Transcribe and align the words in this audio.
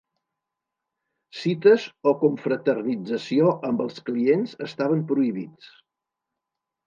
Cites 1.41 1.83
o 2.11 2.13
confraternització 2.21 3.51
amb 3.69 3.83
els 3.85 4.01
clients 4.07 4.55
estaven 4.69 5.03
prohibits. 5.13 5.69